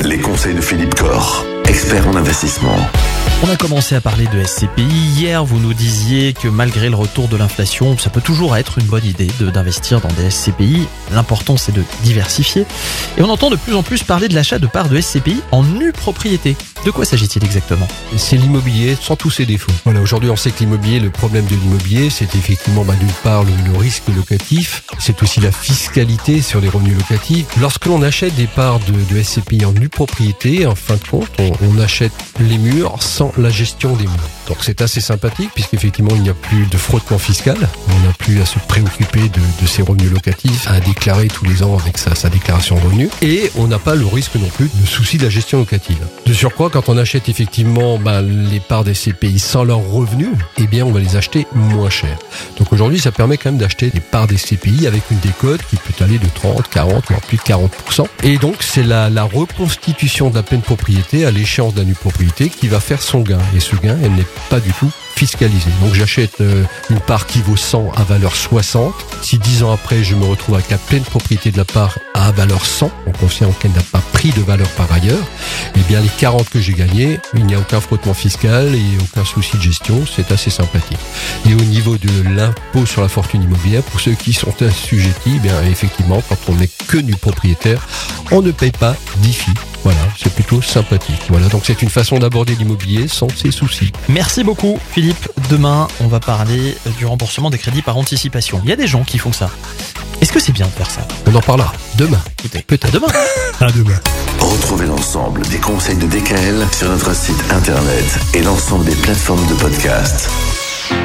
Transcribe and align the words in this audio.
Les 0.00 0.18
conseils 0.18 0.54
de 0.54 0.60
Philippe 0.60 0.96
Corr, 0.96 1.44
expert 1.68 2.08
en 2.08 2.16
investissement. 2.16 2.74
On 3.44 3.48
a 3.48 3.54
commencé 3.54 3.94
à 3.94 4.00
parler 4.00 4.26
de 4.26 4.42
SCPI. 4.42 4.82
Hier, 4.82 5.44
vous 5.44 5.60
nous 5.60 5.74
disiez 5.74 6.32
que 6.32 6.48
malgré 6.48 6.88
le 6.88 6.96
retour 6.96 7.28
de 7.28 7.36
l'inflation, 7.36 7.96
ça 7.96 8.10
peut 8.10 8.20
toujours 8.20 8.56
être 8.56 8.78
une 8.78 8.86
bonne 8.86 9.04
idée 9.04 9.28
d'investir 9.38 10.00
dans 10.00 10.08
des 10.08 10.28
SCPI. 10.28 10.88
L'important, 11.12 11.56
c'est 11.56 11.70
de 11.70 11.84
diversifier. 12.02 12.66
Et 13.16 13.22
on 13.22 13.30
entend 13.30 13.50
de 13.50 13.54
plus 13.54 13.76
en 13.76 13.84
plus 13.84 14.02
parler 14.02 14.26
de 14.26 14.34
l'achat 14.34 14.58
de 14.58 14.66
parts 14.66 14.88
de 14.88 15.00
SCPI 15.00 15.40
en 15.52 15.62
nue 15.62 15.92
propriété. 15.92 16.56
De 16.86 16.90
quoi 16.90 17.04
s'agit-il 17.04 17.44
exactement? 17.44 17.86
C'est 18.16 18.38
l'immobilier 18.38 18.96
sans 18.98 19.14
tous 19.14 19.30
ses 19.30 19.44
défauts. 19.44 19.72
Voilà, 19.84 20.00
aujourd'hui 20.00 20.30
on 20.30 20.36
sait 20.36 20.50
que 20.50 20.60
l'immobilier, 20.60 20.98
le 20.98 21.10
problème 21.10 21.44
de 21.44 21.54
l'immobilier, 21.54 22.08
c'est 22.08 22.34
effectivement 22.34 22.84
bah, 22.84 22.94
d'une 22.98 23.12
part 23.22 23.44
le, 23.44 23.78
risque 23.78 24.04
locatif, 24.08 24.84
c'est 24.98 25.22
aussi 25.22 25.40
la 25.40 25.52
fiscalité 25.52 26.40
sur 26.40 26.60
les 26.60 26.70
revenus 26.70 26.96
locatifs. 26.96 27.46
Lorsque 27.60 27.84
l'on 27.84 28.02
achète 28.02 28.34
des 28.34 28.46
parts 28.46 28.80
de, 28.80 29.22
SCPI 29.22 29.66
en 29.66 29.72
nue 29.72 29.90
propriété, 29.90 30.66
en 30.66 30.74
fin 30.74 30.94
de 30.94 31.04
compte, 31.06 31.28
on, 31.38 31.78
achète 31.78 32.12
les 32.40 32.56
murs 32.56 33.02
sans 33.02 33.32
la 33.36 33.50
gestion 33.50 33.94
des 33.96 34.04
murs. 34.04 34.30
Donc 34.48 34.58
c'est 34.62 34.80
assez 34.80 35.00
sympathique 35.00 35.50
puisqu'effectivement 35.54 36.14
il 36.14 36.22
n'y 36.22 36.30
a 36.30 36.34
plus 36.34 36.66
de 36.66 36.76
frottement 36.78 37.18
fiscal, 37.18 37.56
on 37.88 38.06
n'a 38.06 38.12
plus 38.14 38.40
à 38.40 38.46
se 38.46 38.58
préoccuper 38.58 39.28
de, 39.28 39.66
ses 39.66 39.82
revenus 39.82 40.10
locatifs, 40.10 40.66
à 40.66 40.80
déclarer 40.80 41.28
tous 41.28 41.44
les 41.44 41.62
ans 41.62 41.76
avec 41.78 41.98
sa, 41.98 42.14
sa 42.14 42.30
déclaration 42.30 42.76
de 42.76 42.80
revenus, 42.80 43.10
et 43.20 43.50
on 43.56 43.66
n'a 43.66 43.78
pas 43.78 43.94
le 43.94 44.06
risque 44.06 44.36
non 44.36 44.48
plus 44.48 44.70
de 44.74 44.86
souci 44.86 45.18
de 45.18 45.24
la 45.24 45.30
gestion 45.30 45.58
locative. 45.58 45.98
De 46.26 46.32
surcroît, 46.32 46.69
quand 46.70 46.88
on 46.88 46.96
achète 46.96 47.28
effectivement 47.28 47.98
ben, 47.98 48.22
les 48.22 48.60
parts 48.60 48.84
des 48.84 48.94
CPI 48.94 49.38
sans 49.38 49.64
leurs 49.64 49.84
revenus, 49.86 50.30
eh 50.58 50.66
bien 50.66 50.84
on 50.86 50.92
va 50.92 51.00
les 51.00 51.16
acheter 51.16 51.46
moins 51.52 51.90
cher. 51.90 52.16
Donc 52.58 52.72
aujourd'hui, 52.72 52.98
ça 52.98 53.12
permet 53.12 53.36
quand 53.36 53.50
même 53.50 53.58
d'acheter 53.58 53.90
des 53.90 54.00
parts 54.00 54.26
des 54.26 54.36
CPI 54.36 54.86
avec 54.86 55.02
une 55.10 55.18
décote 55.18 55.60
qui 55.68 55.76
peut 55.76 56.04
aller 56.04 56.18
de 56.18 56.28
30, 56.34 56.68
40, 56.68 57.04
voire 57.08 57.20
plus 57.22 57.36
de 57.36 57.42
40%. 57.42 58.06
Et 58.22 58.38
donc 58.38 58.56
c'est 58.60 58.82
la, 58.82 59.08
reconstitution 59.24 60.30
de 60.30 60.36
la 60.36 60.42
pleine 60.42 60.62
propriété 60.62 61.26
à 61.26 61.30
l'échéance 61.30 61.74
nue 61.76 61.94
propriété 61.94 62.48
qui 62.48 62.68
va 62.68 62.80
faire 62.80 63.02
son 63.02 63.20
gain. 63.20 63.38
Et 63.54 63.60
ce 63.60 63.76
gain, 63.76 63.96
elle 64.02 64.12
n'est 64.12 64.26
pas 64.48 64.60
du 64.60 64.72
tout 64.72 64.90
Donc 65.82 65.92
j'achète 65.92 66.40
euh, 66.40 66.64
une 66.88 66.98
part 66.98 67.26
qui 67.26 67.42
vaut 67.42 67.56
100 67.56 67.92
à 67.94 68.04
valeur 68.04 68.34
60. 68.34 68.94
Si 69.20 69.36
10 69.36 69.64
ans 69.64 69.72
après, 69.72 70.02
je 70.02 70.14
me 70.14 70.24
retrouve 70.24 70.54
avec 70.54 70.70
la 70.70 70.78
pleine 70.78 71.02
propriété 71.02 71.50
de 71.50 71.58
la 71.58 71.66
part 71.66 71.98
à 72.14 72.30
valeur 72.30 72.64
100, 72.64 72.90
en 73.06 73.12
considérant 73.12 73.52
qu'elle 73.52 73.72
n'a 73.72 73.82
pas 73.82 74.02
pris 74.14 74.30
de 74.30 74.40
valeur 74.40 74.68
par 74.70 74.90
ailleurs, 74.90 75.22
eh 75.76 75.80
bien 75.80 76.00
les 76.00 76.08
40 76.08 76.48
que 76.48 76.58
j'ai 76.58 76.72
gagnés, 76.72 77.18
il 77.34 77.44
n'y 77.44 77.54
a 77.54 77.58
aucun 77.58 77.80
frottement 77.80 78.14
fiscal 78.14 78.74
et 78.74 78.98
aucun 79.02 79.26
souci 79.26 79.58
de 79.58 79.62
gestion, 79.62 80.04
c'est 80.06 80.32
assez 80.32 80.48
sympathique. 80.48 80.98
Et 81.46 81.52
au 81.52 81.64
niveau 81.64 81.98
de 81.98 82.22
l'impôt 82.34 82.86
sur 82.86 83.02
la 83.02 83.08
fortune 83.08 83.42
immobilière, 83.42 83.82
pour 83.82 84.00
ceux 84.00 84.12
qui 84.12 84.32
sont 84.32 84.54
assujettis, 84.62 85.34
eh 85.36 85.40
bien 85.40 85.62
effectivement, 85.64 86.22
quand 86.30 86.38
on 86.48 86.54
n'est 86.54 86.70
que 86.88 86.96
du 86.96 87.14
propriétaire, 87.14 87.86
on 88.30 88.40
ne 88.40 88.52
paye 88.52 88.72
pas 88.72 88.96
d'IFI. 89.18 89.52
Voilà, 89.82 90.00
c'est 90.18 90.29
plutôt 90.50 90.62
sympathique. 90.62 91.22
Voilà, 91.28 91.48
donc 91.48 91.62
c'est 91.64 91.80
une 91.82 91.88
façon 91.88 92.18
d'aborder 92.18 92.54
l'immobilier 92.56 93.06
sans 93.06 93.28
ses 93.28 93.50
soucis. 93.52 93.92
Merci 94.08 94.42
beaucoup, 94.42 94.78
Philippe. 94.90 95.28
Demain, 95.48 95.86
on 96.00 96.08
va 96.08 96.18
parler 96.18 96.76
du 96.98 97.06
remboursement 97.06 97.50
des 97.50 97.58
crédits 97.58 97.82
par 97.82 97.96
anticipation. 97.96 98.60
Il 98.64 98.70
y 98.70 98.72
a 98.72 98.76
des 98.76 98.86
gens 98.88 99.04
qui 99.04 99.18
font 99.18 99.32
ça. 99.32 99.50
Est-ce 100.20 100.32
que 100.32 100.40
c'est 100.40 100.52
bien 100.52 100.66
de 100.66 100.72
faire 100.72 100.90
ça? 100.90 101.06
On 101.26 101.34
en 101.34 101.40
parlera 101.40 101.72
demain. 101.96 102.20
Écoutez, 102.40 102.62
Peut-être. 102.66 102.90
demain. 102.92 103.06
À 103.60 103.70
demain. 103.70 103.98
Retrouvez 104.40 104.86
l'ensemble 104.86 105.42
des 105.48 105.58
conseils 105.58 105.96
de 105.96 106.06
DKL 106.06 106.66
sur 106.72 106.88
notre 106.88 107.14
site 107.14 107.42
internet 107.52 108.18
et 108.34 108.42
l'ensemble 108.42 108.86
des 108.86 108.96
plateformes 108.96 109.46
de 109.46 109.54
podcast. 109.54 110.30